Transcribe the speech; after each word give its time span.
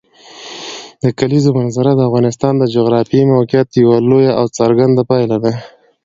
د 1.03 1.05
کلیزو 1.19 1.49
منظره 1.59 1.91
د 1.95 2.01
افغانستان 2.09 2.53
د 2.57 2.63
جغرافیایي 2.75 3.29
موقیعت 3.35 3.69
یوه 3.81 3.97
لویه 4.09 4.33
او 4.39 4.45
څرګنده 4.59 5.01
پایله 5.11 5.37
ده. 5.43 5.53